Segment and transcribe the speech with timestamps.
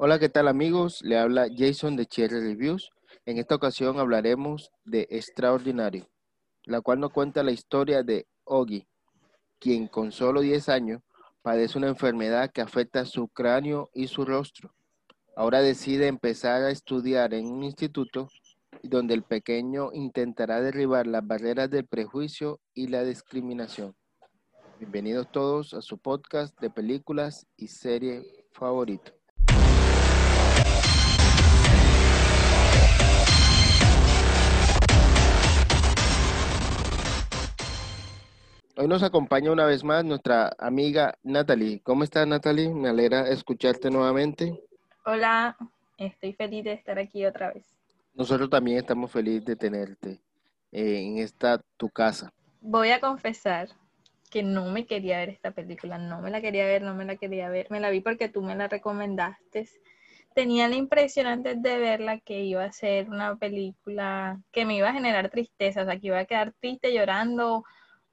[0.00, 1.02] Hola, ¿qué tal amigos?
[1.02, 2.92] Le habla Jason de Cherry Reviews.
[3.26, 6.08] En esta ocasión hablaremos de Extraordinario,
[6.66, 8.86] la cual nos cuenta la historia de Ogi,
[9.58, 11.02] quien con solo 10 años
[11.42, 14.72] padece una enfermedad que afecta su cráneo y su rostro.
[15.34, 18.28] Ahora decide empezar a estudiar en un instituto
[18.84, 23.96] donde el pequeño intentará derribar las barreras del prejuicio y la discriminación.
[24.78, 28.22] Bienvenidos todos a su podcast de películas y serie
[28.52, 29.17] favorito.
[38.80, 41.80] Hoy nos acompaña una vez más nuestra amiga Natalie.
[41.82, 42.72] ¿Cómo estás, Natalie?
[42.72, 44.62] Me alegra escucharte nuevamente.
[45.04, 45.56] Hola,
[45.96, 47.66] estoy feliz de estar aquí otra vez.
[48.14, 50.20] Nosotros también estamos felices de tenerte
[50.70, 52.32] eh, en esta tu casa.
[52.60, 53.68] Voy a confesar
[54.30, 57.16] que no me quería ver esta película, no me la quería ver, no me la
[57.16, 57.66] quería ver.
[57.70, 59.68] Me la vi porque tú me la recomendaste.
[60.36, 64.90] Tenía la impresión antes de verla que iba a ser una película que me iba
[64.90, 67.64] a generar tristeza, o sea, que iba a quedar triste llorando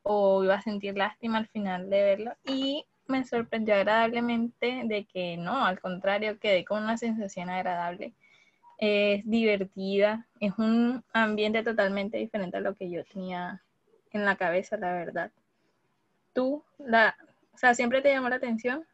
[0.08, 5.36] o iba a sentir lástima al final de verlo y me sorprendió agradablemente de que
[5.36, 8.14] no, al contrario, quedé con una sensación agradable.
[8.78, 13.64] Es divertida, es un ambiente totalmente diferente a lo que yo tenía
[14.12, 15.31] en la cabeza, la verdad.
[16.34, 17.16] ¿Tú, la,
[17.53, 18.86] o sea, siempre te llamó la atención?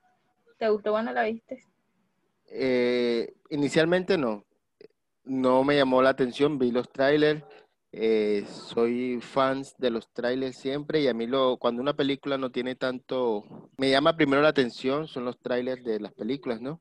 [0.58, 1.66] ¿Te gustó cuando la viste?
[2.48, 4.46] Eh, inicialmente no,
[5.26, 7.44] no me llamó la atención, vi los trailers
[7.94, 12.50] eh, soy fans de los trailers siempre y a mí lo, cuando una película no
[12.50, 13.44] tiene tanto,
[13.78, 16.80] me llama primero la atención, son los trailers de las películas, ¿no?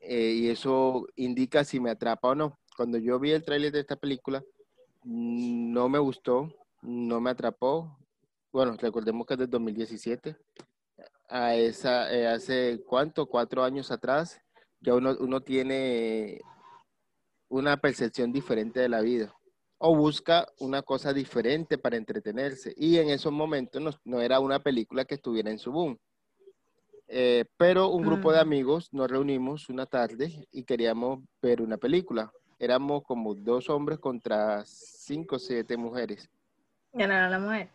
[0.00, 2.58] Eh, y eso indica si me atrapa o no.
[2.76, 4.42] Cuando yo vi el trailer de esta película,
[5.04, 7.96] no me gustó, no me atrapó.
[8.52, 10.36] Bueno, recordemos que es del 2017.
[11.28, 14.40] A esa, eh, hace cuánto, cuatro años atrás,
[14.80, 16.40] ya uno, uno tiene
[17.48, 19.36] una percepción diferente de la vida
[19.78, 22.72] o busca una cosa diferente para entretenerse.
[22.76, 25.98] Y en esos momentos no, era una película que estuviera en su boom.
[27.08, 28.42] Eh, pero un grupo de mm.
[28.42, 32.32] amigos nos reunimos una tarde y queríamos ver una película.
[32.58, 36.28] Éramos como dos hombres contra cinco o siete mujeres.
[36.92, 37.68] Ganaron la mujer.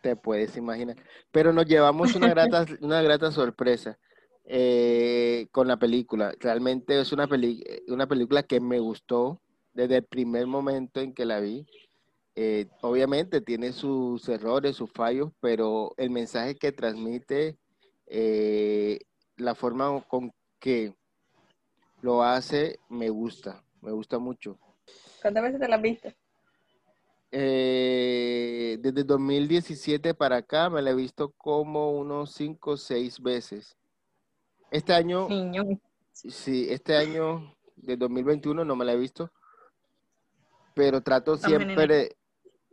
[0.00, 0.96] Te puedes imaginar.
[1.32, 3.98] Pero nos llevamos una grata, una grata sorpresa
[4.44, 6.32] eh, con la película.
[6.38, 9.42] Realmente es una, peli una película que me gustó
[9.78, 11.64] desde el primer momento en que la vi.
[12.34, 17.56] Eh, obviamente tiene sus errores, sus fallos, pero el mensaje que transmite,
[18.06, 18.98] eh,
[19.36, 20.92] la forma con que
[22.02, 24.58] lo hace, me gusta, me gusta mucho.
[25.22, 26.16] ¿Cuántas veces te la viste?
[27.30, 33.76] Eh, desde 2017 para acá me la he visto como unos 5 o 6 veces.
[34.72, 35.28] Este año,
[36.12, 39.30] sí, este año de 2021 no me la he visto,
[40.78, 42.16] pero trato siempre,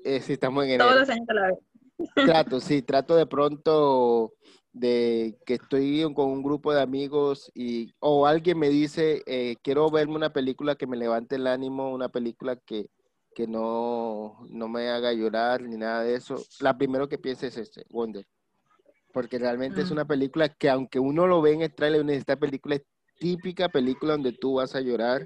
[0.04, 0.86] eh, si estamos en enero.
[0.86, 1.58] Todos los años la vez.
[2.46, 4.34] Trato, sí, trato de pronto
[4.74, 9.90] de que estoy con un grupo de amigos y o alguien me dice, eh, quiero
[9.90, 12.92] verme una película que me levante el ánimo, una película que,
[13.34, 16.44] que no, no me haga llorar ni nada de eso.
[16.60, 18.28] La primero que pienso es este, Wonder.
[19.14, 19.94] Porque realmente es mm.
[19.94, 22.84] una película que aunque uno lo ve en el trailer, esta película es
[23.18, 25.26] típica película donde tú vas a llorar,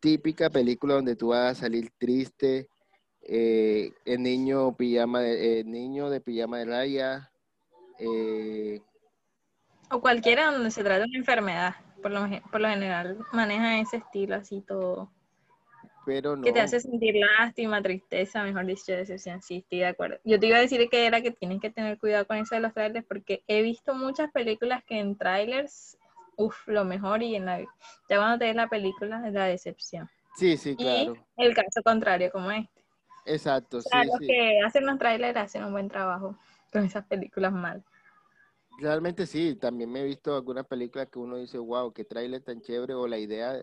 [0.00, 2.68] típica película donde tú vas a salir triste,
[3.22, 7.30] eh, el niño pijama de, niño de pijama de raya.
[7.98, 8.80] Eh,
[9.90, 13.98] o cualquiera donde se trata de una enfermedad, por lo, por lo general maneja ese
[13.98, 15.10] estilo así todo.
[16.06, 16.44] Pero no.
[16.44, 19.42] Que te hace sentir lástima, tristeza, mejor dicho, decepción.
[19.42, 20.18] Sí, estoy de acuerdo.
[20.24, 22.62] Yo te iba a decir que era que tienen que tener cuidado con eso de
[22.62, 25.98] los trailers porque he visto muchas películas que en trailers
[26.40, 30.08] Uf, lo mejor y en la ya cuando te ves la película es la decepción.
[30.36, 31.14] Sí, sí, claro.
[31.36, 32.82] Y el caso contrario como este.
[33.26, 36.38] Exacto, sí, los que hacen los trailers hacen un buen trabajo
[36.72, 37.84] con esas películas mal.
[38.78, 42.62] Realmente sí, también me he visto algunas películas que uno dice, wow, qué trailer tan
[42.62, 43.62] chévere, o la idea,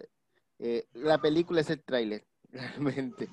[0.59, 3.27] eh, la película es el trailer, realmente.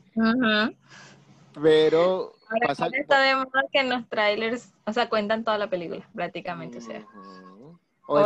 [1.60, 2.32] Pero
[2.66, 6.78] pasa, está de moda que en los trailers, o sea, cuentan toda la película, prácticamente,
[6.78, 7.06] o sea.
[8.06, 8.18] O,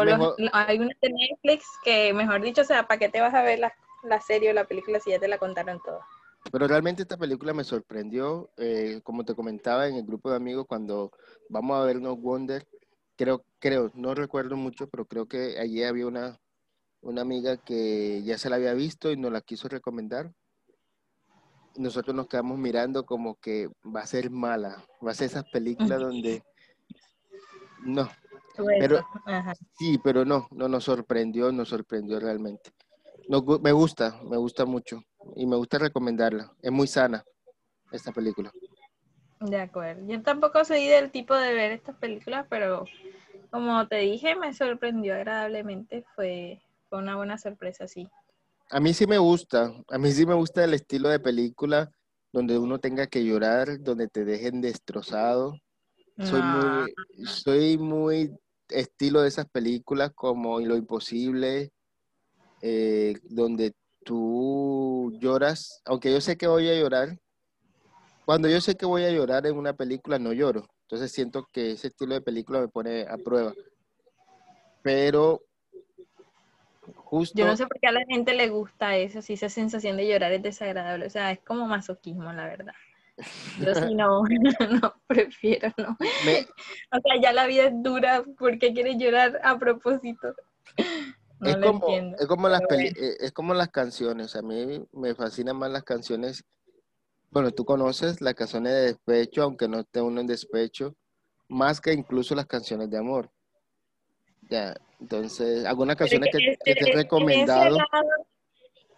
[0.53, 3.61] hay una de Netflix que, mejor dicho, o sea, ¿para qué te vas a ver
[3.61, 3.73] la,
[4.03, 6.05] la, serie o la película si ya te la contaron toda?
[6.51, 10.67] Pero realmente esta película me sorprendió, eh, como te comentaba en el grupo de amigos,
[10.67, 11.13] cuando
[11.49, 12.67] vamos a ver unos Wonder,
[13.17, 16.41] creo, creo, no recuerdo mucho, pero creo que allí había una,
[17.01, 20.33] una amiga que ya se la había visto y nos la quiso recomendar.
[21.77, 26.01] Nosotros nos quedamos mirando como que va a ser mala, va a ser esas películas
[26.01, 26.43] donde
[27.85, 28.09] no,
[28.79, 29.07] pero,
[29.79, 32.71] sí, pero no, no nos sorprendió, nos sorprendió realmente.
[33.29, 35.03] me gusta, me gusta mucho
[35.37, 36.53] y me gusta recomendarla.
[36.63, 37.25] Es muy sana
[37.93, 38.53] esta película.
[39.41, 40.07] De acuerdo.
[40.07, 42.85] Yo tampoco soy del tipo de ver estas películas, pero
[43.51, 46.05] como te dije, me sorprendió agradablemente.
[46.15, 48.09] Fue, fue una buena sorpresa, sí.
[48.71, 49.73] A mí sí me gusta.
[49.89, 51.91] A mí sí me gusta el estilo de película
[52.33, 55.55] donde uno tenga que llorar, donde te dejen destrozado.
[56.19, 56.87] Soy muy, ah.
[57.25, 58.33] soy muy
[58.69, 61.73] estilo de esas películas como Lo Imposible,
[62.63, 63.75] eh, donde
[64.05, 67.19] tú lloras, aunque yo sé que voy a llorar,
[68.25, 70.67] cuando yo sé que voy a llorar en una película, no lloro.
[70.83, 73.55] Entonces siento que ese estilo de película me pone a prueba.
[74.83, 75.43] Pero
[76.95, 77.39] justo...
[77.39, 80.09] Yo no sé por qué a la gente le gusta eso, si esa sensación de
[80.09, 81.07] llorar es desagradable.
[81.07, 82.75] O sea, es como masoquismo, la verdad.
[83.61, 84.23] Yo sí no,
[84.83, 85.97] no, prefiero no.
[85.99, 90.35] O sea, ya la vida es dura, ¿por qué quieres llorar a propósito?
[91.41, 95.15] No es, como, entiendo, es, como las eh, es como las canciones, a mí me
[95.15, 96.45] fascinan más las canciones
[97.31, 100.95] bueno, tú conoces las canciones de despecho, aunque no esté uno en despecho,
[101.49, 103.31] más que incluso las canciones de amor.
[104.49, 107.77] Ya, entonces, algunas canciones que, te he recomendado.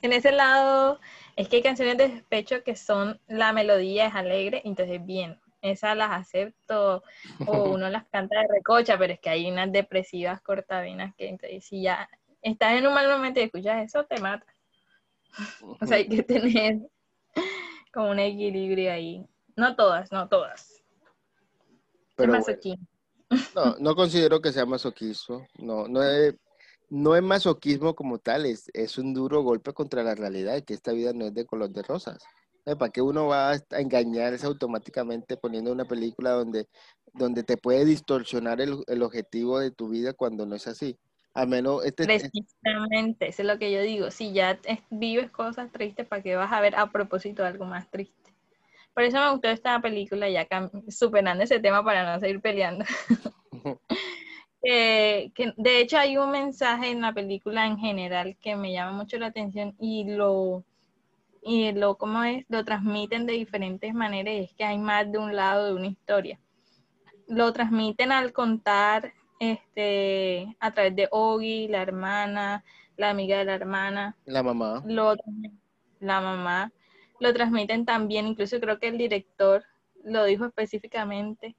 [0.02, 1.00] En ese, lado,
[1.36, 5.96] es que hay canciones de despecho que son, la melodía es alegre, entonces bien, esas
[5.96, 7.02] las acepto,
[7.46, 11.64] o uno las canta de recocha, pero es que hay unas depresivas cortavenas que entonces
[11.64, 12.08] si ya
[12.42, 14.46] estás en un mal momento y escuchas eso, te mata.
[15.80, 16.78] O sea, hay que tener
[17.92, 19.24] como un equilibrio ahí.
[19.56, 20.82] No todas, no todas.
[22.16, 22.32] Pero
[23.54, 25.46] no, no considero que sea masoquismo.
[25.58, 26.34] No, no es,
[26.90, 30.92] no es masoquismo como tal, es, es un duro golpe contra la realidad, que esta
[30.92, 32.22] vida no es de color de rosas.
[32.64, 36.68] ¿Para qué uno va a engañarse automáticamente poniendo una película donde,
[37.14, 40.98] donde te puede distorsionar el, el objetivo de tu vida cuando no es así?
[41.32, 44.10] A menos este, Precisamente, eso es lo que yo digo.
[44.10, 44.58] Si ya
[44.90, 48.14] vives cosas tristes, ¿para qué vas a ver a propósito algo más triste?
[48.94, 50.46] Por eso me gustó esta película, ya
[50.88, 52.84] superando ese tema para no seguir peleando.
[54.62, 59.18] que de hecho hay un mensaje en la película en general que me llama mucho
[59.18, 60.64] la atención y lo
[61.42, 65.34] y lo cómo es lo transmiten de diferentes maneras es que hay más de un
[65.34, 66.38] lado de una historia
[67.30, 72.64] lo transmiten al contar este, a través de Ogi, la hermana,
[72.96, 74.16] la amiga de la hermana.
[74.26, 74.82] La mamá.
[74.86, 75.16] Lo,
[76.00, 76.72] la mamá.
[77.20, 79.64] Lo transmiten también, incluso creo que el director
[80.04, 81.56] lo dijo específicamente.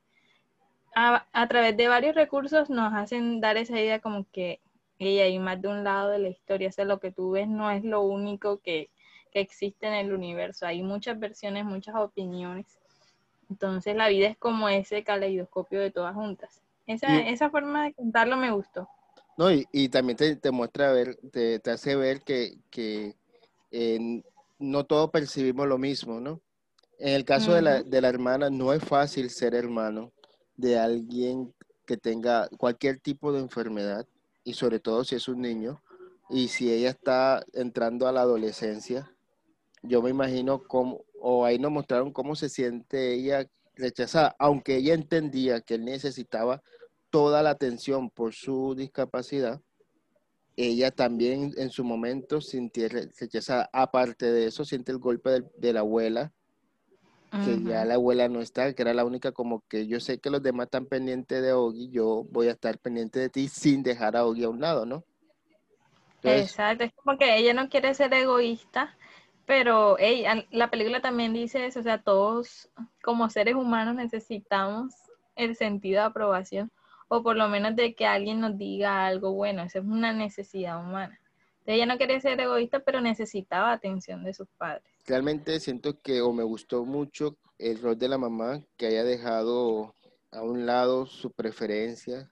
[0.93, 4.59] A, a través de varios recursos nos hacen dar esa idea como que
[4.99, 7.47] ella hay más de un lado de la historia, o sea, lo que tú ves
[7.47, 8.89] no es lo único que,
[9.31, 12.67] que existe en el universo, hay muchas versiones, muchas opiniones.
[13.49, 16.61] Entonces la vida es como ese caleidoscopio de todas juntas.
[16.88, 18.88] Esa, esa forma de contarlo me gustó.
[19.38, 23.15] No, y, también te, muestra ver, te, te, hace ver que, que
[24.59, 26.41] no todos percibimos lo mismo, ¿no?
[26.99, 30.11] En el caso de, la, de la hermana, no es fácil ser hermano
[30.62, 31.54] de alguien
[31.86, 34.08] que tenga cualquier tipo de enfermedad,
[34.44, 35.81] y sobre todo si es un niño,
[36.30, 39.13] y si ella está entrando a la adolescencia,
[39.84, 44.94] yo me imagino cómo, o ahí nos mostraron cómo se siente ella rechazada, aunque ella
[44.94, 46.62] entendía que él necesitaba
[47.10, 49.62] toda la atención por su discapacidad,
[50.56, 53.69] ella también en su momento sintió rechazada.
[53.74, 56.34] Aparte de eso, siente el golpe de, la abuela,
[57.31, 60.29] que ya la abuela no está, que era la única como que yo sé que
[60.29, 64.17] los demás están pendientes de Ogi, yo voy a estar pendiente de ti sin dejar
[64.17, 65.05] a Ogi a un lado, ¿no?
[66.23, 68.97] Exacto, es como que ella no quiere ser egoísta,
[69.45, 69.95] pero
[70.51, 72.69] la película también dice eso, o sea, todos
[73.01, 74.93] como seres humanos necesitamos
[75.35, 76.69] el sentido de aprobación
[77.07, 80.79] o por lo menos de que alguien nos diga algo bueno, esa es una necesidad
[80.79, 81.21] humana.
[81.65, 84.84] Ella no quería ser egoísta, pero necesitaba atención de sus padres.
[85.06, 89.96] Realmente siento que, o me gustó mucho el rol de la mamá, que haya dejado
[90.32, 92.32] a un lado su preferencia,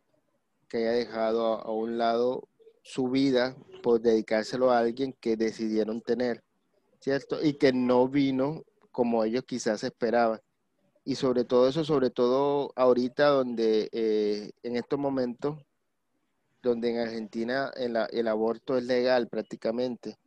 [0.67, 2.47] que haya dejado a, un lado
[2.81, 6.43] su vida por dedicárselo a alguien que decidieron tener,
[6.99, 7.43] ¿cierto?
[7.43, 10.41] Y que no vino como ellos quizás esperaban
[11.09, 15.57] y sobre todo eso, sobre todo ahorita donde eh, en estos momentos,
[16.61, 20.17] donde en Argentina el, aborto es legal prácticamente.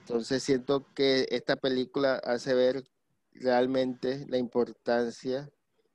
[0.00, 2.84] Entonces siento que esta película hace ver
[3.32, 5.48] realmente la importancia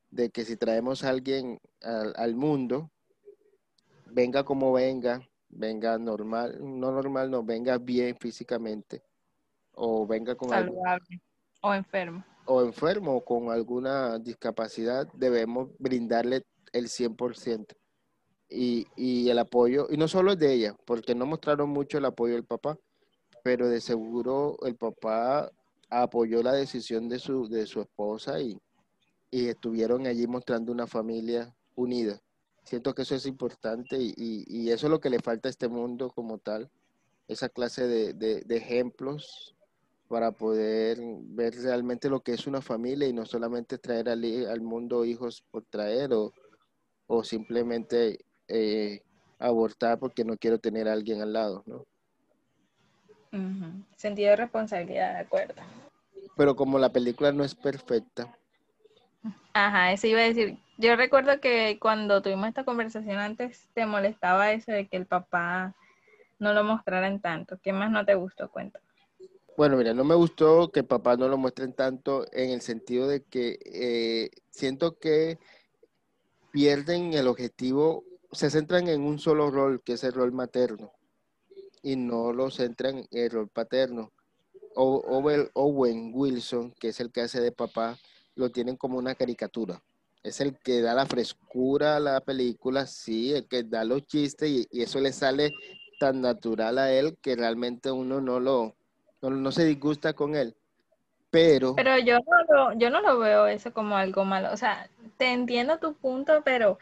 [0.09, 2.89] de que si traemos a alguien al, mundo,
[4.05, 9.03] venga como venga, venga normal, no normal, no, venga bien físicamente,
[9.73, 11.21] o venga con Saludable,
[11.61, 17.75] o enfermo o enfermo o con alguna discapacidad, debemos brindarle el 100%.
[18.49, 22.05] Y, y el apoyo, y no solo es de ella, porque no mostraron mucho el
[22.05, 22.77] apoyo del papá,
[23.43, 25.51] pero de seguro el papá
[25.89, 28.59] apoyó la decisión de su, de su esposa y,
[29.31, 32.21] y estuvieron allí mostrando una familia unida.
[32.63, 35.67] Siento que eso es importante y, y, eso es lo que le falta a este
[35.67, 36.71] mundo como tal,
[37.27, 39.55] esa clase de, de, ejemplos
[40.07, 44.61] para poder ver realmente lo que es una familia y no solamente traer al, al
[44.61, 46.33] mundo hijos por traer o,
[47.07, 49.01] o simplemente eh,
[49.39, 51.85] abortar porque no quiero tener a alguien al lado, ¿no?
[53.97, 55.61] Sentido de responsabilidad, de acuerdo.
[56.37, 58.33] Pero como la película no es perfecta.
[59.53, 60.57] Ajá, eso iba a decir.
[60.77, 65.75] Yo recuerdo que cuando tuvimos esta conversación antes, te molestaba eso de que el papá
[66.39, 67.57] no lo mostraran tanto.
[67.61, 68.49] ¿Qué más no te gustó?
[68.49, 68.79] Cuenta.
[69.57, 73.07] Bueno, mira, no me gustó que el papá no lo muestren tanto en el sentido
[73.07, 75.39] de que eh, siento que
[76.51, 78.03] pierden el objetivo,
[78.35, 80.91] se centran en un solo rol, que es el rol materno
[81.85, 84.11] y no lo centran en el rol paterno.
[84.75, 85.03] O,
[85.53, 87.95] Owen Wilson, que es el que hace de papá,
[88.33, 89.81] lo tienen como una caricatura.
[90.23, 94.49] Es el que da la frescura a la película, sí, el que da los chistes
[94.49, 95.51] y, eso le sale
[95.99, 98.75] tan natural a él que realmente uno no lo
[99.21, 100.55] no, se disgusta con él.
[101.29, 104.51] Pero, pero yo no yo no lo veo eso como algo malo.
[104.51, 106.79] O sea, te entiendo tu punto, pero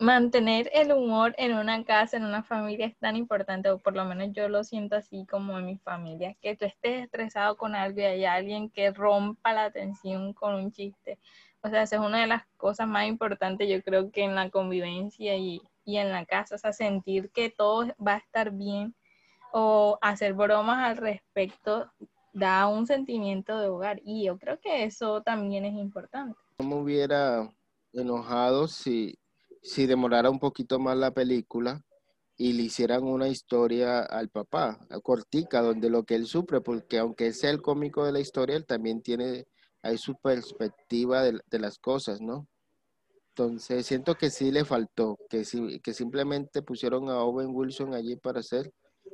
[0.00, 4.04] mantener el humor en una casa, en una familia es tan importante, o por lo
[4.06, 8.00] menos yo lo siento así como en mi familia, que tú estés estresado con algo
[8.00, 11.18] y hay alguien que rompa la tensión con un chiste.
[11.62, 14.48] O sea, esa es una de las cosas más importantes, yo creo que en la
[14.48, 18.94] convivencia y, y en la casa, o sea, sentir que todo va a estar bien
[19.52, 21.92] o hacer bromas al respecto
[22.32, 26.38] da un sentimiento de hogar y yo creo que eso también es importante.
[26.58, 27.50] No hubiera
[27.92, 29.18] enojado si
[29.62, 31.82] si demorara un poquito más la película
[32.36, 37.32] y le hicieran una historia al papá, cortica, donde lo que él sufre, porque aunque
[37.32, 39.46] sea el cómico de la historia, él también tiene
[39.82, 42.46] ahí su perspectiva de, las cosas, ¿no?
[43.28, 48.16] Entonces siento que sí le faltó, que, sí, que simplemente pusieron a Owen Wilson allí
[48.16, 48.72] para ser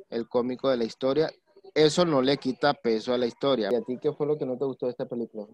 [0.09, 1.29] el cómico de la historia.
[1.73, 3.69] Eso no le quita peso a la historia.
[3.71, 5.47] ¿Y a ti qué fue lo que no te gustó de esta película?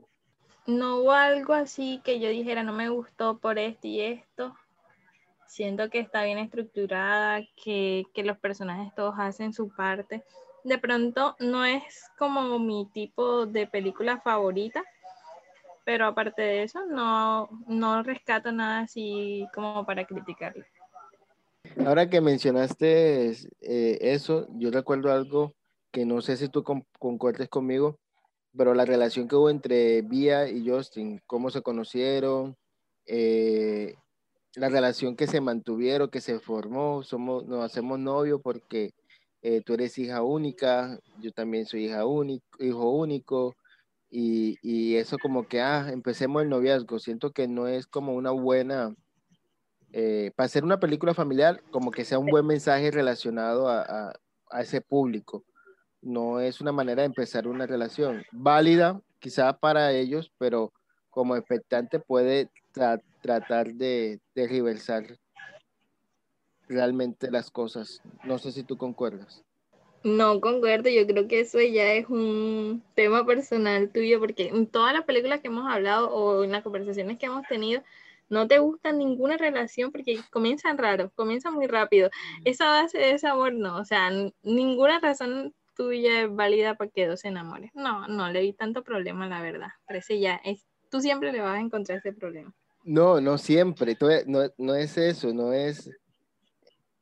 [0.67, 4.55] No hubo algo así que yo dijera, no me gustó por esto y esto
[5.53, 10.23] siento que está bien estructurada, que, los personajes todos hacen su parte.
[10.63, 11.83] De pronto no es
[12.17, 14.83] como mi tipo de película favorita,
[15.85, 20.65] pero aparte de eso no, no rescato nada así como para criticarlo.
[21.85, 23.29] Ahora que mencionaste
[23.61, 25.53] eh, eso, yo recuerdo algo
[25.91, 26.63] que no sé si tú
[26.97, 27.99] concuerdes conmigo,
[28.57, 32.55] pero la relación que hubo entre Via y Justin, cómo se conocieron,
[33.05, 33.95] eh,
[34.55, 38.93] la relación que se mantuvieron, que se formó, somos, nos hacemos novios porque
[39.41, 43.55] eh, tú eres hija única, yo también soy hija único, hijo único,
[44.09, 48.29] y, y, eso como que, ah, empecemos el noviazgo, siento que no es como una
[48.29, 48.95] buena,
[49.91, 54.13] eh, para hacer una película familiar, como que sea un buen mensaje relacionado a,
[54.51, 55.43] a, ese público,
[56.01, 60.71] no es una manera de empezar una relación, válida quizá para ellos, pero
[61.09, 65.17] como expectante puede tratar de, de reversar
[66.67, 68.01] realmente las cosas.
[68.23, 69.43] No sé si tú concuerdas.
[70.03, 74.93] No concuerdo, yo creo que eso ya es un tema personal tuyo, porque en todas
[74.93, 77.81] las películas que hemos hablado o en las conversaciones que hemos tenido,
[78.29, 82.09] no te gusta ninguna relación porque comienzan raro, comienzan muy rápido.
[82.43, 84.11] Esa base de ese amor no, o sea,
[84.41, 87.71] ninguna razón tuya es válida para que dos se enamoren.
[87.73, 89.69] No, no le vi tanto problema, la verdad.
[89.87, 92.53] Parece ya, es, tú siempre le vas a encontrar ese problema.
[92.83, 93.97] No, no siempre,
[94.27, 95.89] no, no es eso, no es...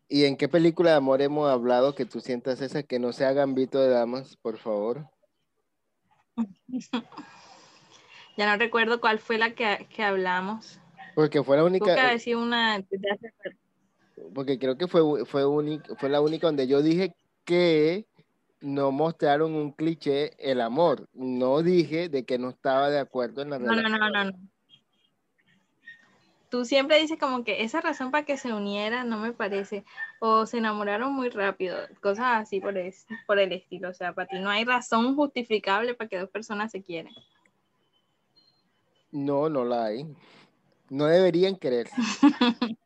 [0.08, 3.34] ¿Y en qué película de amor hemos hablado que tú sientas esa que no sea
[3.34, 5.10] Gambito de Damas, por favor?
[8.38, 10.80] ya no recuerdo cuál fue la que, hablamos.
[11.16, 11.96] Porque fue la única...
[12.38, 12.86] una...
[14.36, 15.44] Porque creo que fue, fue,
[15.98, 18.06] fue la única donde yo dije que
[18.60, 21.10] no mostraron un cliché el amor.
[21.14, 23.92] No dije de que no estaba de acuerdo en la relación.
[23.92, 24.51] No, no, no, no
[26.52, 29.86] tú siempre dices como que esa razón para que se unieran no me parece,
[30.20, 32.76] o se enamoraron muy rápido, cosas así por,
[33.26, 36.72] por el estilo, o sea, para ti no hay razón justificable para que dos personas
[36.72, 37.14] se quieran.
[39.12, 40.06] No, no la hay.
[40.90, 41.90] No deberían querer.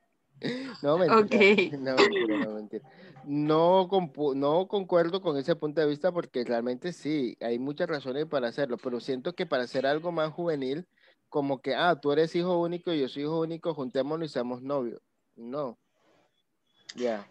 [0.84, 1.78] no, mentira.
[1.80, 2.90] No, mentira, no, mentira.
[3.26, 3.90] No,
[4.36, 8.78] no concuerdo con ese punto de vista porque realmente sí, hay muchas razones para hacerlo,
[8.78, 10.86] pero siento que para hacer algo más juvenil,
[11.36, 14.62] como que, ah, tú eres hijo único y yo soy hijo único, juntémonos y seamos
[14.62, 15.02] novios.
[15.36, 15.78] No.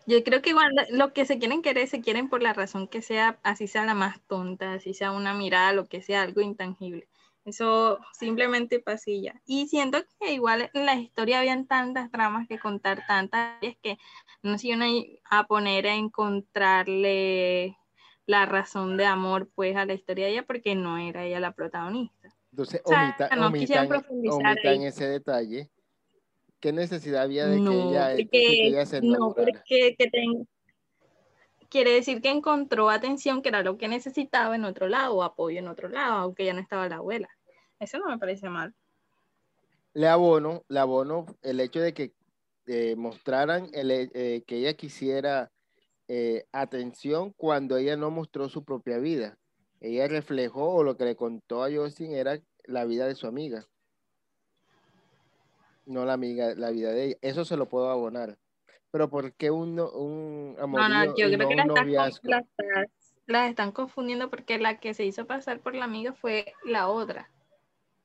[0.06, 3.00] Yo creo que cuando lo que se quieren querer, se quieren por la razón que
[3.00, 7.08] sea, así sea la más tonta, así sea una mirada, lo que sea, algo intangible.
[7.46, 9.40] Eso simplemente pasilla.
[9.46, 13.96] Y siento que igual en la historia habían tantas tramas que contar, tantas, es que
[14.42, 14.82] no se iban
[15.30, 17.78] a poner a encontrarle
[18.26, 21.52] la razón de amor pues a la historia de ella porque no era ella la
[21.52, 22.33] protagonista.
[22.54, 25.68] Entonces, omita, no omitan, ese detalle
[26.60, 29.96] ¿Qué necesidad había de que, ella, que se No, porque
[31.68, 35.58] quiere decir que encontró atención, que era lo que necesitaba en otro lado, o apoyo
[35.58, 37.28] en otro lado, aunque ya no estaba la abuela.
[37.80, 38.72] Eso no me parece mal.
[39.94, 42.14] Le abono, le abono el hecho de que
[42.66, 45.50] eh, mostraran el, eh, que ella quisiera
[46.06, 49.36] eh, atención cuando ella no mostró su propia vida.
[49.80, 53.66] Ella reflejó, o lo que le contó a Justin era la vida de su amiga
[55.86, 57.16] no la amiga, la vida de ella.
[57.20, 58.38] Eso se lo puedo abonar.
[58.90, 61.56] Pero ¿por qué un, un No, no, yo creo que
[63.26, 67.30] las están, confundiendo porque la que se hizo pasar por la amiga fue la otra.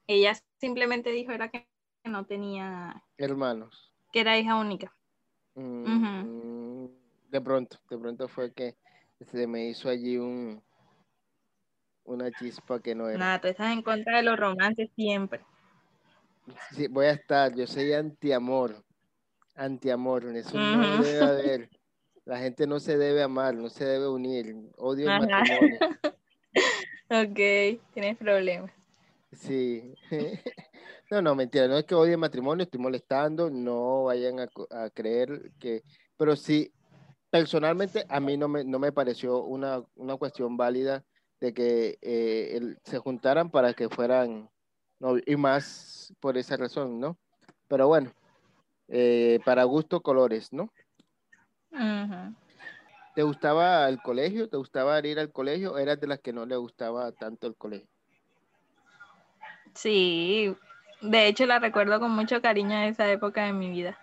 [0.08, 1.68] Ella simplemente dijo era que
[2.06, 3.94] no tenía hermanos.
[4.14, 4.96] Que era hija única.
[5.56, 6.86] Mm,
[7.30, 8.78] de pronto, de pronto fue que
[9.20, 10.64] se me hizo allí un
[12.10, 13.18] una chispa que no era.
[13.18, 15.42] Nada, tú estás en contra de los romances siempre.
[16.72, 18.84] Sí, voy a estar, yo soy anti-amor,
[19.56, 21.70] anti-amor, eso no debe haber.
[22.26, 25.80] La gente no se debe amar, no se debe unir, odio el matrimonio.
[27.10, 28.72] ok, tienes problemas.
[29.32, 29.94] Sí.
[31.12, 35.52] no, no, mentira, no es que odie el matrimonio, estoy molestando, no vayan a, creer
[35.60, 35.84] que,
[36.18, 36.72] pero sí,
[37.30, 39.84] personalmente a mí no me, no me pareció una,
[40.18, 41.04] cuestión válida
[41.40, 44.50] de que eh, se juntaran para que fueran
[45.00, 47.18] no, y más por esa razón, ¿no?
[47.68, 48.12] Pero bueno,
[48.88, 50.72] eh, para gusto colores, ¿no?
[53.16, 54.50] ¿Te gustaba el colegio?
[54.50, 55.78] ¿Te gustaba ir al colegio?
[55.78, 57.88] ¿Eras de las que no le gustaba tanto el colegio?
[59.74, 60.56] Sí,
[61.02, 63.98] de hecho la recuerdo con mucho cariño de esa época de mi vida.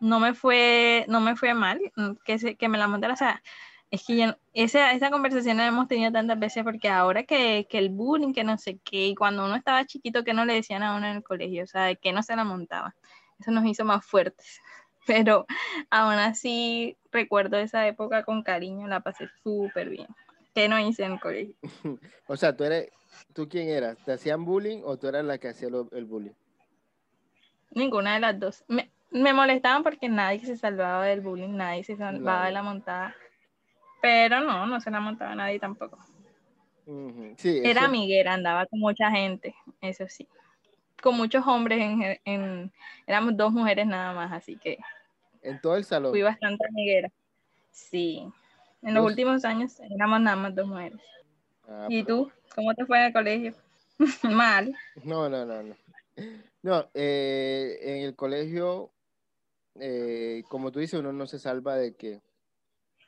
[0.00, 3.16] No me fue, no me fue mal mm, que, se, que me la montara, o
[3.16, 3.42] sea,
[3.90, 7.88] es que esa, esa conversación la hemos tenido tantas veces porque ahora que, que, el
[7.88, 10.96] bullying, que no sé qué, y cuando uno estaba chiquito, que no le decían a
[10.96, 12.94] uno en el colegio, o sea, que no se la montaba.
[13.38, 14.60] Eso nos hizo más fuertes.
[15.06, 15.46] Pero
[15.90, 20.08] aún así recuerdo esa época con cariño, la pasé súper bien.
[20.54, 21.54] ¿Qué no hice en el colegio?
[22.26, 22.90] o sea, ¿tú, eres,
[23.32, 23.96] ¿tú quién eras?
[24.04, 26.32] ¿Te hacían bullying o tú eras la que hacía el bullying?
[27.70, 28.64] Ninguna de las dos.
[28.68, 33.14] Me, me molestaban porque nadie se salvaba del bullying, nadie se salvaba de la montada
[34.00, 35.98] pero no, no se la montaba nadie tampoco.
[37.44, 40.26] Era amiguera, andaba con mucha gente, eso sí.
[41.02, 41.80] Con muchos hombres,
[42.24, 42.72] en,
[43.06, 44.78] éramos dos mujeres nada más, así que...
[45.42, 46.12] En todo el salón.
[46.12, 47.10] Fui bastante amiguera.
[47.70, 48.26] Sí.
[48.82, 51.00] En los últimos años éramos nada más dos mujeres.
[51.68, 52.30] Ah, ¿Y tú?
[52.54, 53.54] ¿Cómo te fue en el colegio?
[54.22, 54.74] Mal.
[55.04, 55.76] No, no, no, no.
[56.62, 58.90] No, eh, en el colegio,
[59.78, 62.20] eh, como tú dices, uno no se salva de que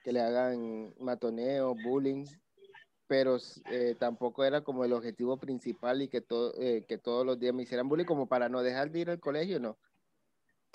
[0.02, 2.24] que le hagan matoneo, bullying,
[3.06, 3.38] pero
[3.70, 7.54] eh, tampoco era como el objetivo principal y que, todo, eh, que todos los días
[7.54, 9.78] me hicieran bullying como para no dejar de ir al colegio, no.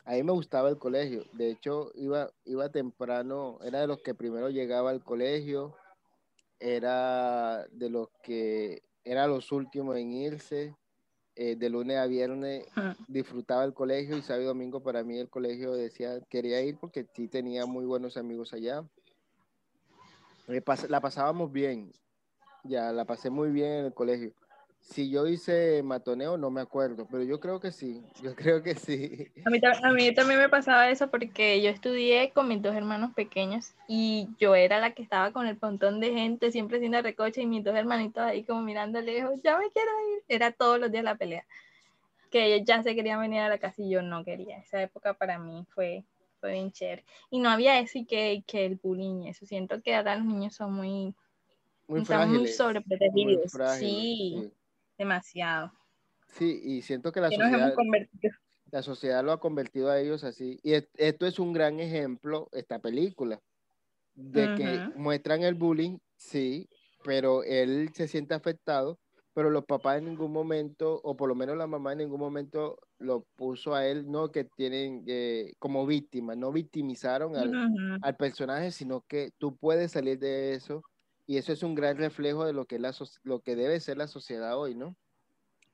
[0.04, 4.14] A mí me gustaba el colegio, de hecho iba, iba temprano, era de los que
[4.14, 5.76] primero llegaba al colegio,
[6.60, 10.76] era de los que era los últimos en irse,
[11.38, 12.66] eh, de lunes a viernes
[13.10, 17.06] disfrutaba el colegio y sábado y domingo para mí el colegio decía quería ir porque
[17.14, 18.86] sí tenía muy buenos amigos allá
[20.48, 21.92] la pasábamos bien,
[22.64, 24.34] ya la pasé muy bien en el colegio.
[24.82, 28.76] Si yo hice matoneo, no me acuerdo, pero yo creo que sí, yo creo que
[28.76, 29.32] sí.
[29.46, 33.14] A mí, a mí también me pasaba eso porque yo estudié con mis dos hermanos
[33.14, 37.42] pequeños y yo era la que estaba con el montón de gente, siempre haciendo recoche
[37.42, 40.24] y mis dos hermanitos ahí como mirando lejos, ya me quiero ir.
[40.28, 41.46] Era todos los días la pelea.
[42.30, 44.60] Que ellos ya se querían venir a la casa y yo no quería.
[44.60, 46.04] Esa época para mí fue
[46.52, 47.06] bien chévere.
[47.30, 49.46] Y no había eso y que, que el bullying, eso.
[49.46, 51.16] Siento que ahora los niños son muy,
[51.88, 53.52] muy, muy sobreprotegidos.
[53.78, 54.52] sí,
[54.98, 55.72] demasiado.
[56.28, 57.74] Sí, y siento que la sociedad,
[58.72, 60.60] la sociedad lo ha convertido a ellos así.
[60.64, 63.42] Y esto es un gran ejemplo, esta película,
[64.16, 66.70] de que muestran el bullying, sí,
[67.04, 69.00] pero él se siente afectado
[69.36, 72.80] pero los papás en ningún momento, o por lo menos la mamá en ningún momento
[73.00, 79.02] lo puso a él, no que tienen eh, como víctima, no victimizaron al, personaje, sino
[79.02, 80.84] que tú puedes salir de eso
[81.28, 82.94] y eso es un gran reflejo de lo que, la,
[83.24, 84.96] lo que debe ser la sociedad hoy, ¿no?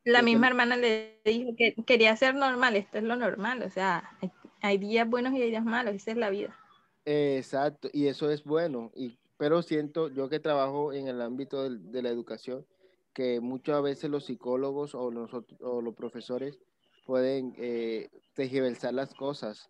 [0.06, 4.18] La misma hermana le dijo que quería ser normal, esto es lo normal, o sea,
[4.64, 6.58] hay, días buenos y hay días malos, esa es la vida.
[7.06, 12.02] Exacto, y eso es bueno, y, pero siento, yo que trabajo en el ámbito de,
[12.02, 12.66] la educación,
[13.14, 16.60] que muchas veces los psicólogos o los, o los profesores
[17.06, 19.70] pueden eh, tergiversar las cosas.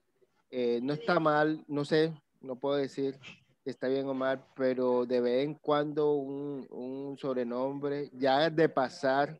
[0.49, 3.17] Eh, no está mal, no sé, no puedo decir
[3.63, 8.67] si está bien o mal, pero de vez en cuando un, un sobrenombre, ya de
[8.69, 9.39] pasar,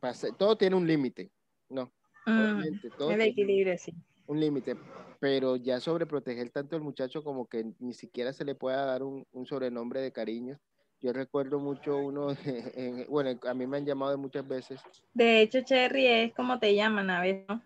[0.00, 1.30] pasa- todo tiene un límite,
[1.68, 1.92] ¿no?
[2.26, 3.92] Mm, todo el equilibrio, sí.
[4.26, 4.76] un límite,
[5.18, 9.26] pero ya sobreproteger tanto al muchacho como que ni siquiera se le pueda dar un,
[9.32, 10.60] un sobrenombre de cariño.
[11.02, 12.28] Yo recuerdo mucho uno,
[12.76, 14.80] en- bueno, a mí me han llamado muchas veces.
[15.12, 17.60] De hecho, Cherry es como te llaman a veces, ¿no?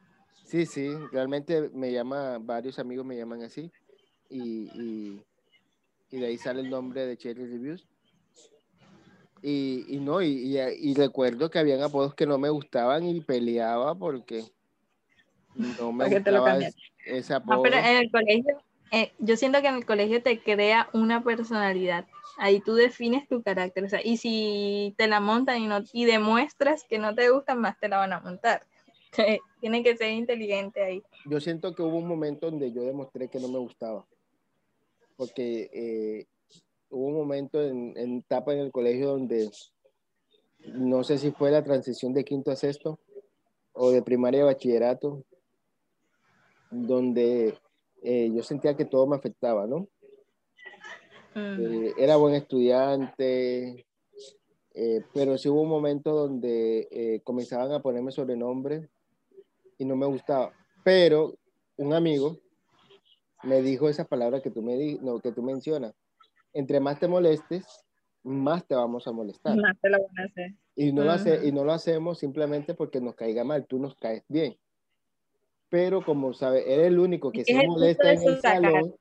[0.47, 3.71] Sí, sí, realmente me llama, varios amigos me llaman así
[4.31, 5.23] y, y,
[6.11, 7.87] y de ahí sale el nombre de Cherry Reviews.
[9.43, 14.45] Y, y no, y, recuerdo que habían apodos que no me gustaban y peleaba porque
[15.55, 17.63] no me Porque gustaba ese, ese apodo.
[17.63, 18.63] pero en el colegio,
[18.97, 22.07] eh, yo siento que en el colegio te crea una personalidad.
[22.39, 23.89] Ahí tú defines tu carácter.
[24.03, 27.91] Y si te la montan y, no, y demuestras que no te gustan, más te
[27.91, 28.63] la van a montar.
[29.61, 31.03] Tiene que ser inteligente ahí.
[31.27, 34.07] yo siento que hubo un momento donde yo demostré que no me gustaba.
[35.19, 36.27] Porque eh,
[36.89, 39.51] hubo un momento en, en etapa en el colegio donde
[40.73, 42.99] no sé si fue la transición de quinto a sexto
[43.75, 45.23] o de primaria a bachillerato,
[46.71, 47.55] donde
[48.07, 49.89] eh, yo sentía que todo me afectaba, ¿no?
[51.35, 51.61] Mm.
[51.61, 53.85] Eh, era buen estudiante,
[54.75, 58.89] eh, pero sí hubo un momento donde eh, comenzaban a ponerme sobrenombre
[59.77, 60.53] y no me gustaba.
[60.85, 61.35] Pero
[61.77, 62.39] un amigo
[63.43, 65.95] me dijo esa palabra que tú, me di, no, que tú mencionas.
[66.53, 67.67] Entre más te molestes,
[68.23, 69.57] más te vamos a molestar.
[69.57, 70.55] Más te lo van a hacer.
[70.77, 73.97] Y no, lo hace, y no lo hacemos simplemente porque nos caiga mal, tú nos
[73.97, 74.57] caes bien.
[75.77, 78.63] Pero como sabes, eres el único que se molesta en el sacar.
[78.63, 78.95] salón.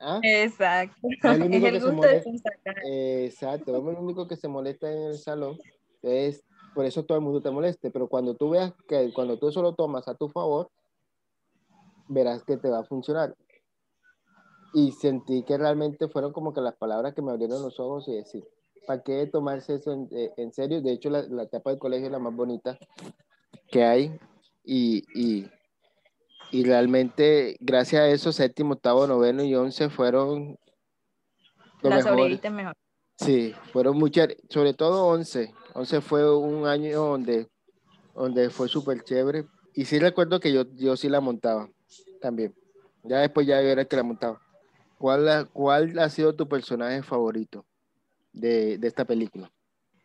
[0.00, 0.18] ¿Ah?
[0.24, 0.96] Exacto.
[1.08, 2.50] Es el único Es que el se gusto de molesta.
[2.82, 5.56] Exacto, es el único que se molesta en el salón.
[6.02, 6.42] Entonces,
[6.74, 7.92] por eso todo el mundo te moleste.
[7.92, 10.68] Pero cuando tú veas que cuando tú eso lo tomas a tu favor,
[12.08, 13.36] verás que te va a funcionar.
[14.74, 18.16] Y sentí que realmente fueron como que las palabras que me abrieron los ojos y
[18.16, 18.42] decir,
[18.84, 20.82] ¿para qué tomarse eso en, eh, en serio?
[20.82, 22.76] De hecho, la, la etapa del colegio es la más bonita
[23.70, 24.18] que hay.
[24.64, 25.48] Y, y,
[26.52, 30.58] y realmente, gracias a eso, séptimo, octavo, noveno y once fueron
[31.82, 32.50] lo La mejor.
[32.50, 32.74] mejor.
[33.16, 35.54] Sí, fueron muchas, sobre todo 11.
[35.74, 37.48] 11 fue un año donde,
[38.14, 39.44] donde fue súper chévere.
[39.74, 41.68] Y sí recuerdo que yo, yo sí la montaba
[42.20, 42.54] también.
[43.04, 44.40] Ya después ya era el que la montaba.
[44.98, 47.64] ¿Cuál, ha- cuál ha sido tu personaje favorito
[48.32, 49.50] de, de esta película?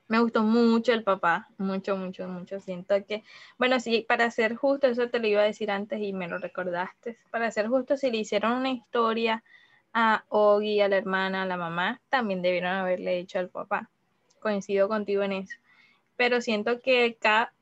[0.07, 2.59] Me gustó mucho el papá, mucho, mucho, mucho.
[2.59, 3.23] Siento que,
[3.57, 6.37] bueno, sí, para ser justo, eso te lo iba a decir antes y me lo
[6.37, 7.17] recordaste.
[7.31, 9.43] Para ser justo, si le hicieron una historia
[9.93, 13.89] a Ogi, a la hermana, a la mamá, también debieron haberle hecho al papá.
[14.39, 15.57] Coincido contigo en eso.
[16.15, 17.53] Pero siento que cada,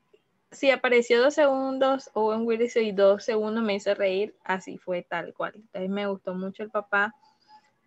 [0.50, 5.32] si apareció dos segundos, Owen Willis y dos segundos me hizo reír, así fue tal
[5.32, 5.54] cual.
[5.54, 7.14] Entonces me gustó mucho el papá.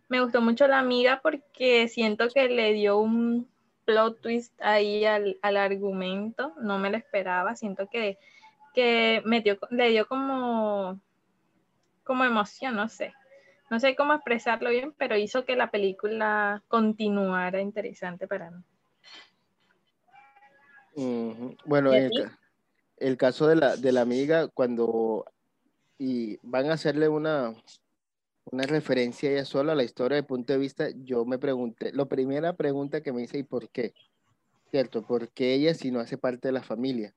[0.09, 3.47] Me gustó mucho la amiga porque siento que le dio un
[3.87, 8.19] plot twist ahí al, al argumento, no me lo esperaba, siento que,
[8.73, 10.99] que metió, le dio como,
[12.03, 13.13] como emoción, no sé,
[13.69, 18.61] no sé cómo expresarlo bien, pero hizo que la película continuara interesante para mí.
[21.63, 22.31] Bueno, ¿Y a en el,
[22.97, 25.25] el caso de la, de la amiga, cuando
[25.97, 27.53] y van a hacerle una,
[28.51, 32.05] una referencia ella sola a la historia de punto de vista, yo me pregunté, la
[32.05, 33.93] primera pregunta que me hice, ¿y por qué?
[34.71, 35.05] ¿Cierto?
[35.05, 37.13] ¿Por qué ella si no hace parte de la familia?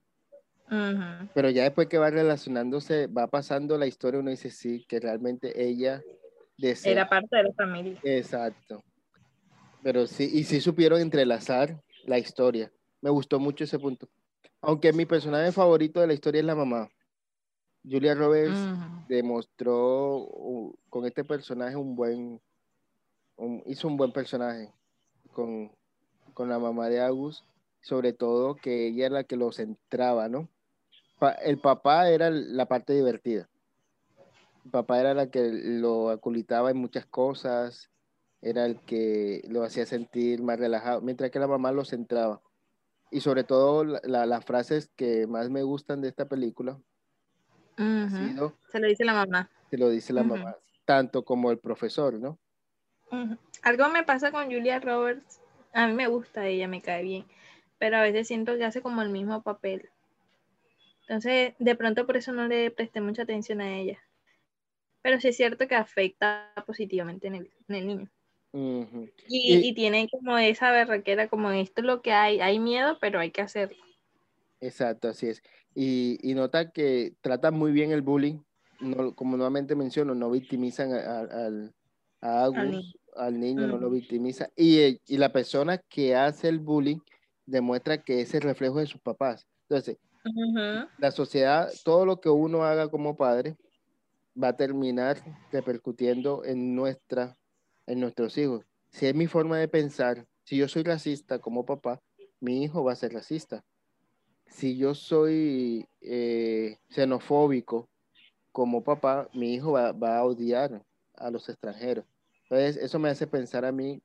[1.35, 5.65] Pero ya después que va relacionándose, va pasando la historia, uno dice, sí, que realmente
[5.65, 6.01] ella
[6.57, 6.93] desea.
[6.93, 7.99] Era parte de la familia.
[8.05, 8.85] Exacto.
[9.83, 12.71] Pero sí, y sí supieron entrelazar la historia.
[13.01, 14.09] Me gustó mucho ese punto.
[14.61, 16.89] Aunque mi personaje favorito de la historia es la mamá.
[17.85, 18.69] Julia Roberts
[19.09, 22.41] demostró uh, con este personaje un buen,
[23.37, 24.73] un- hizo un buen personaje
[25.33, 25.73] con,
[26.35, 27.45] con la mamá de Agus,
[27.81, 30.49] sobre todo que ella era la que lo centraba, ¿no?
[31.19, 33.49] Pa- el papá era la parte divertida.
[34.65, 37.91] El papá era la que lo aculitaba en muchas cosas,
[38.43, 42.43] era el que lo hacía sentir más relajado, mientras que la mamá lo centraba.
[43.11, 46.79] Y sobre todo la- la- las frases que más me gustan de esta película
[47.81, 49.51] sido, Se lo dice la mamá.
[49.71, 52.39] te lo dice la mamá, tanto como el profesor, ¿no?
[53.63, 55.41] Algo me pasa con Julia Roberts.
[55.73, 57.27] A mí me gusta ella, me cae bien.
[57.79, 59.89] Pero a veces siento que hace como el mismo papel.
[61.03, 63.99] Entonces, de pronto por eso no le presté mucha atención a ella.
[65.03, 67.51] pero sí es cierto que afecta positivamente en el,
[67.87, 68.11] niño.
[69.27, 73.31] y, tiene como esa berraquera, como esto es lo que hay, hay miedo, pero hay
[73.31, 73.83] que hacerlo.
[74.61, 75.43] Exacto, así es.
[75.75, 78.41] Y, nota que trata muy bien el bullying,
[79.15, 81.75] como nuevamente menciono, no victimizan al,
[82.21, 84.49] a Agus, al niño, no lo victimiza.
[84.57, 86.99] Y, y, la persona que hace el bullying
[87.47, 89.47] demuestra que es el reflejo de sus papás.
[89.69, 89.99] Entonces,
[90.99, 93.57] la sociedad, todo lo que uno haga como padre,
[94.41, 95.19] va a terminar
[95.51, 97.37] repercutiendo en, nuestra,
[97.87, 98.65] en nuestros hijos.
[98.91, 102.01] Si es mi forma de pensar, si yo soy racista como papá,
[102.41, 103.65] mi hijo va a ser racista.
[104.51, 107.89] Si yo soy eh, xenofóbico
[108.53, 110.85] como papá, mi hijo va, va, a odiar
[111.15, 112.05] a los extranjeros.
[112.43, 114.03] Entonces, eso me hace pensar a mí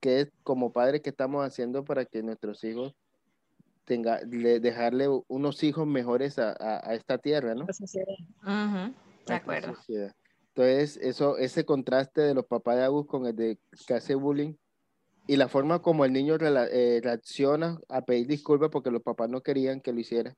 [0.00, 2.94] que como padre que estamos haciendo para que nuestros hijos
[3.86, 7.66] tenga, dejarle unos hijos mejores a, a, esta tierra, ¿no?
[9.26, 9.74] De acuerdo.
[10.48, 14.54] Entonces, eso, ese contraste de los papás de Agus con el de que hace bullying
[15.26, 19.40] y la forma como el niño eh, reacciona a pedir disculpas porque los papás no
[19.40, 20.34] querían que lo hiciera.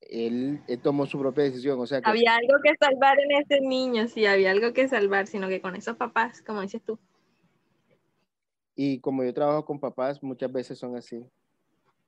[0.00, 1.78] Él, tomó su propia decisión.
[1.80, 5.48] O sea había algo que salvar en ese niño, sí, había algo que salvar, sino
[5.48, 6.98] que con esos papás, como dices tú.
[8.74, 11.24] Y como yo trabajo con papás, muchas veces son así.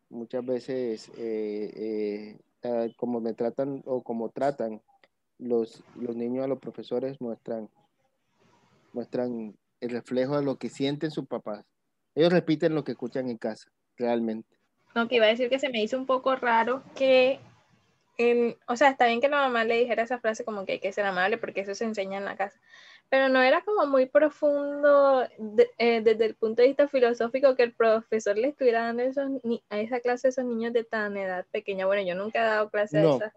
[0.08, 4.80] Muchas veces, eh, eh, ah, como me tratan o como tratan
[5.38, 7.68] los, los niños a los profesores, muestran,
[8.92, 11.64] muestran el reflejo de lo que sienten sus papás.
[12.14, 14.56] Ellos repiten lo que escuchan en casa, realmente.
[14.94, 17.40] No, que iba a decir que se me hizo un poco raro que
[18.66, 20.92] o sea, está bien que la mamá le dijera esa frase como que hay que
[20.92, 22.60] ser amable porque eso se enseña en la casa,
[23.08, 25.26] pero no era como muy profundo
[25.78, 29.02] eh, desde el punto de vista filosófico que el profesor le estuviera dando
[29.68, 31.86] a esa clase a esos niños de tan edad pequeña.
[31.86, 33.32] Bueno, yo nunca he dado clase no, a esas.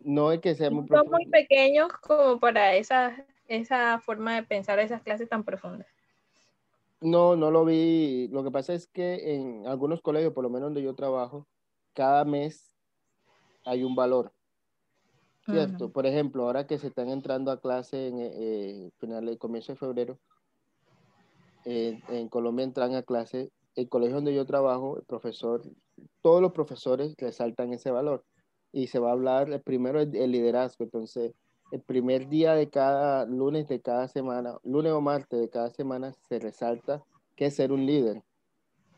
[0.00, 3.16] No es que sea muy Son muy pequeños como para esa,
[3.48, 5.86] esa forma de pensar esas clases tan profundas.
[7.00, 8.28] No, no lo vi.
[8.28, 11.46] Lo que pasa es que en algunos colegios, por lo menos donde yo trabajo,
[11.92, 12.74] cada mes
[13.64, 14.32] hay un valor.
[15.44, 15.92] ¿Cierto?
[15.92, 19.78] Por ejemplo, ahora que se están entrando a clase en eh, final de comienzo de
[19.78, 20.18] febrero,
[21.64, 25.62] eh, en Colombia entran a clase, el colegio donde yo trabajo, el profesor,
[26.20, 28.24] todos los profesores resaltan ese valor.
[28.72, 30.84] Y se va a hablar, el primero es el liderazgo.
[30.84, 31.32] Entonces,
[31.72, 36.12] el primer día de cada lunes de cada semana, lunes o martes de cada semana,
[36.28, 37.02] se resalta
[37.34, 38.22] que es ser un líder.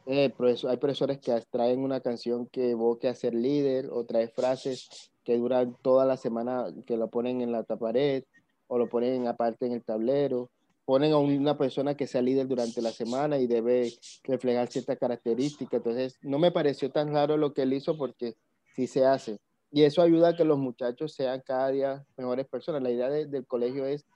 [0.07, 0.33] Eh,
[0.69, 4.89] hay profesores que traen una canción que evoque a ser líder o trae frases
[5.23, 8.25] que duran toda la semana, que lo ponen en la pared
[8.69, 10.51] o lo ponen aparte en el tablero.
[10.87, 13.93] Ponen a una persona que sea líder durante la semana y debe
[14.25, 15.75] reflejar ciertas características.
[15.75, 18.37] Entonces, no me pareció tan raro lo que él hizo porque
[18.75, 19.39] sí se hace.
[19.71, 22.83] Y eso ayuda a que los muchachos sean cada día mejores personas.
[22.83, 24.07] La idea del colegio es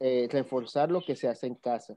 [0.00, 1.96] eh, reforzar lo que se hace en casa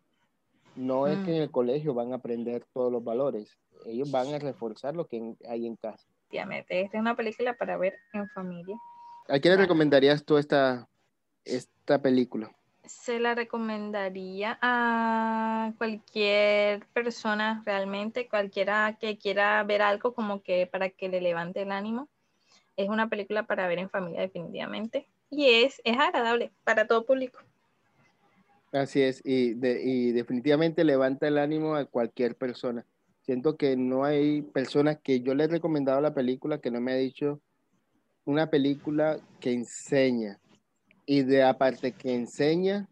[0.79, 1.43] no es que en mm.
[1.43, 5.67] el colegio van a aprender todos los valores, ellos van a reforzar lo que hay
[5.67, 6.07] en casa.
[6.31, 8.77] Esta es una película para ver en familia.
[9.27, 10.87] ¿A quién le recomendarías tú esta,
[11.43, 12.51] esta película?
[12.85, 20.89] Se la recomendaría a cualquier persona realmente, cualquiera que quiera ver algo como que para
[20.89, 22.07] que le levante el ánimo.
[22.79, 27.39] Es una película para ver en familia definitivamente y es, es agradable para todo público.
[28.71, 32.85] Así es, y, y definitivamente levanta el ánimo a cualquier persona.
[33.23, 36.93] Siento que no hay personas que yo le he recomendado la película que no me
[36.93, 37.41] ha dicho
[38.23, 40.39] una película que enseña.
[41.05, 42.87] Y de aparte que enseña,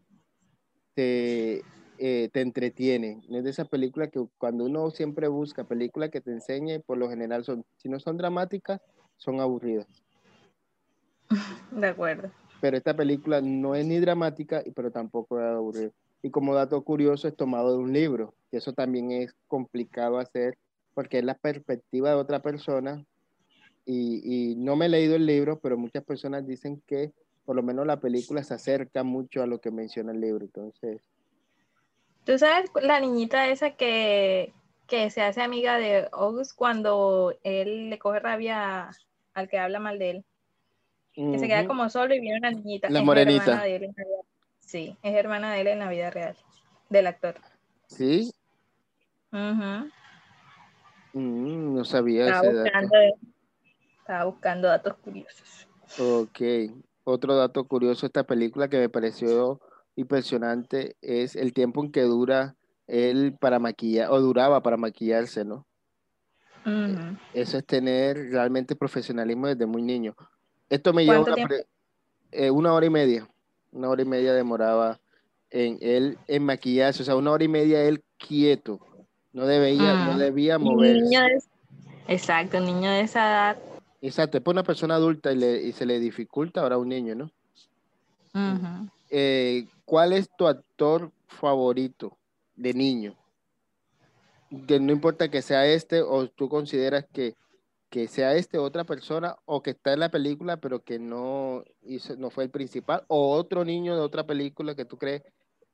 [0.95, 1.62] te,
[1.97, 3.21] eh, te entretiene.
[3.30, 7.10] es de esa película que cuando uno siempre busca películas que te enseñe, por lo
[7.10, 8.82] general son, si no son dramáticas,
[9.17, 9.88] son aburridas.
[11.71, 15.91] De acuerdo pero esta película no es ni dramática, pero tampoco es aburrida.
[16.21, 20.58] Y como dato curioso, es tomado de un libro, y eso también es complicado hacer,
[20.93, 23.06] porque es la perspectiva de otra persona,
[23.86, 27.13] y, y, no me he leído el libro, pero muchas personas dicen que
[27.45, 31.01] por lo menos la película se acerca mucho a lo que menciona el libro, entonces...
[32.25, 34.53] ¿Tú sabes la niñita esa que,
[34.88, 38.89] que se hace amiga de August cuando él le coge rabia
[39.38, 40.26] al que habla mal de él?
[41.13, 42.89] que se queda como solo y viene una niñita.
[42.91, 43.63] La morenita.
[44.60, 46.36] sí, es hermana de él en la vida real,
[46.89, 47.36] del actor.
[47.88, 48.32] ¿Sí?
[49.32, 49.86] Mm,
[51.76, 52.95] no sabía estaba buscando,
[54.00, 55.67] Estaba buscando datos curiosos.
[56.00, 56.41] Ok.
[57.04, 59.60] Otro dato curioso de esta película que me pareció
[59.95, 65.65] impresionante es el tiempo en que dura él para maquillar, o duraba para maquillarse, ¿no?
[67.34, 70.15] Eso es tener realmente profesionalismo desde muy niño.
[70.69, 71.36] Esto me lleva una,
[72.32, 73.27] eh, una, hora y media.
[73.71, 74.99] Una hora y media demoraba
[75.49, 78.80] en él en maquillarse, o sea, una hora y media él quieto.
[79.34, 81.03] No debía, no debía moverse.
[81.03, 81.43] niño de-
[82.08, 83.58] Exacto, un niño de esa edad.
[84.01, 86.89] Exacto, es para una persona adulta y, le- y se le dificulta ahora a un
[86.89, 87.32] niño, ¿no?
[89.10, 92.17] Eh, ¿Cuál es tu actor favorito
[92.56, 93.15] de niño?
[94.67, 97.36] Que no importa que sea este o tú consideras que,
[97.89, 102.15] que sea este otra persona o que está en la película pero que no, hizo,
[102.15, 105.23] no fue el principal o otro niño de otra película que tú crees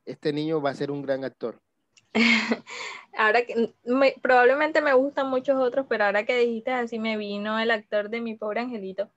[0.05, 1.61] este niño va a ser un gran actor.
[3.17, 7.59] Ahora que me- probablemente me gustan muchos otros, pero ahora que dijiste así me vino
[7.59, 9.09] el actor de Mi Pobre Angelito,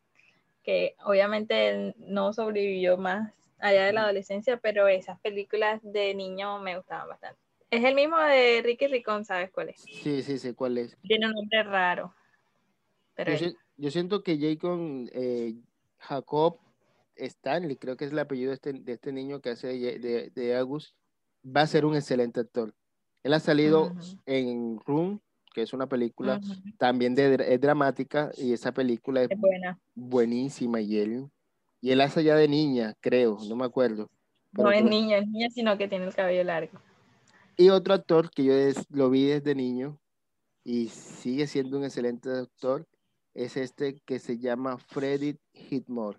[0.62, 6.58] que obviamente él no sobrevivió más allá de la adolescencia, pero esas películas de niño
[6.58, 7.45] me gustaban bastante.
[7.76, 9.80] Es el mismo de Ricky Ricón, ¿sabes cuál es?
[9.80, 10.96] Sí, sí, sé cuál es.
[11.02, 12.14] Tiene un nombre raro.
[13.14, 14.80] Pero Yo, él- si- yo siento que Jacob
[15.12, 15.54] eh,
[15.98, 16.58] Jacob
[17.16, 20.30] Stanley, creo que es el apellido de este, de este niño que hace de, de,
[20.30, 20.96] de Agus,
[21.44, 22.74] va a ser un excelente actor.
[23.22, 25.20] Él ha salido en Room,
[25.52, 26.40] que es una película
[26.78, 29.78] también de, es dramática, y esa película es es buena.
[29.94, 30.80] buenísima.
[30.80, 31.30] Y él,
[31.82, 34.08] y él hace ya de niña, creo, no me acuerdo.
[34.52, 36.80] No es niño, es niña, sino que tiene el cabello largo.
[37.56, 39.98] Y otro actor que yo des- lo vi desde niño
[40.64, 42.86] y sigue siendo un excelente actor
[43.34, 46.18] es este que se llama Freddie Hitmore.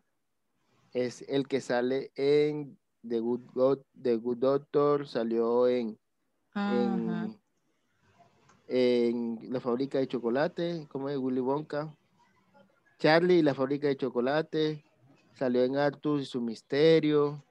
[0.93, 5.97] Es el que sale en The Good, God- The Good Doctor, salió en,
[8.67, 11.95] en, La Fábrica de Chocolate, como es Willy Wonka.
[12.99, 14.83] Charlie y la Fábrica de Chocolate,
[15.33, 17.43] salió en Arthur y su Misterio,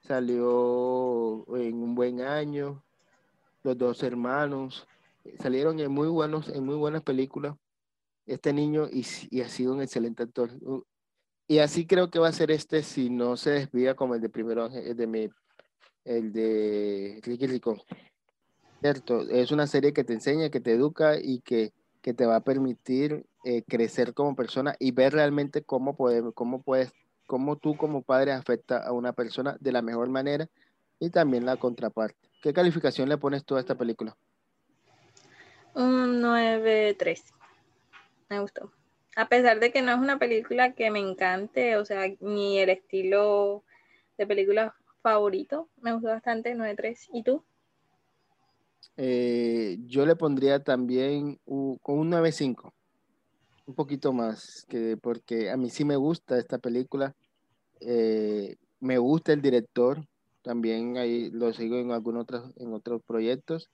[0.00, 2.82] salió en Un Buen Año,
[3.66, 4.86] Los Dos Hermanos,
[5.40, 7.56] salieron en muy, buenos, en muy buenas películas.
[8.24, 10.50] Este niño y, y ha sido un excelente actor.
[10.62, 10.84] Uh,
[11.48, 14.28] Y así creo que va a ser este si no se desvía como el de
[14.28, 15.28] primero, el de mi,
[16.04, 17.80] el de Ricky Ricón.
[18.80, 22.36] Cierto, es una serie que te enseña, que te educa y que, que te va
[22.36, 26.92] a permitir eh, crecer como persona y ver realmente cómo, poder, cómo puedes,
[27.26, 30.48] cómo tú como padre afecta a una persona de la mejor manera
[31.00, 32.25] y también la contraparte.
[32.40, 34.16] ¿Qué calificación le pones tú a esta película?
[35.74, 37.22] Un 9-3.
[38.28, 38.72] Me gustó.
[39.16, 42.70] A pesar de que no es una película que me encante, o sea, ni el
[42.70, 43.64] estilo
[44.18, 47.08] de película favorito, me gustó bastante 9-3.
[47.12, 47.44] ¿Y tú?
[48.96, 52.72] Eh, yo le pondría también con un 9.5,
[53.66, 57.14] un poquito más, que, porque a mí sí me gusta esta película,
[57.80, 60.06] eh, me gusta el director,
[60.46, 63.68] también ahí lo sigo en algunos otros, en otros proyectos,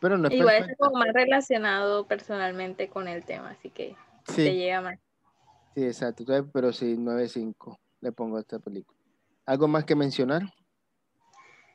[0.00, 0.88] pero no es Igual perfecta.
[0.88, 4.98] como más relacionado personalmente con el tema, así que te Sí, llega más.
[5.76, 8.98] sí, exacto, entonces, pero sí, 9.5 le pongo a esta película.
[9.46, 10.42] ¿Algo más que mencionar?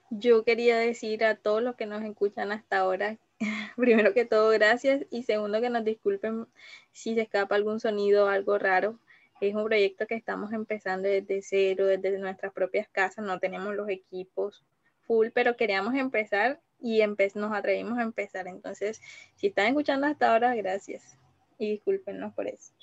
[0.10, 3.18] Yo quería decir a todos los que nos escuchan hasta ahora,
[3.78, 6.46] primero que todo, gracias y segundo que nos disculpen
[6.92, 9.00] si se escapa algún sonido o algo raro.
[9.41, 13.89] Es un proyecto que estamos empezando desde cero, desde nuestras propias casas, no tenemos los
[13.89, 14.63] equipos
[15.08, 17.02] full, pero queríamos empezar y
[17.36, 18.47] nos atrevimos a empezar.
[18.47, 19.02] Entonces,
[19.36, 21.17] si están escuchando hasta ahora, gracias
[21.58, 22.73] y discúlpenos por eso.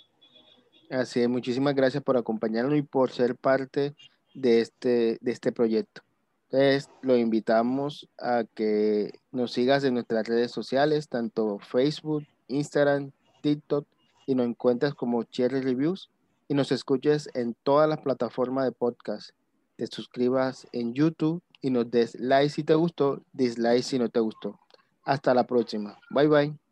[0.90, 3.94] Así es, muchísimas gracias por acompañarnos y por ser parte
[4.34, 6.02] de este, de este proyecto.
[6.44, 13.10] Entonces, lo invitamos a que nos sigas en nuestras redes sociales, tanto Facebook, Instagram,
[13.42, 13.86] TikTok,
[14.26, 16.10] y nos encuentres como Cherry Reviews
[16.48, 19.30] y nos escuches en todas las plataformas de podcast.
[19.76, 24.20] Te suscribas en YouTube y nos des like si te gustó, dislike si no te
[24.20, 24.58] gustó.
[25.04, 25.98] Hasta la próxima.
[26.10, 26.65] Bye bye.